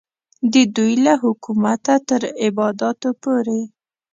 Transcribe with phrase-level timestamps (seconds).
[0.53, 3.61] د دوی له حکومته تر عبادتونو پورې.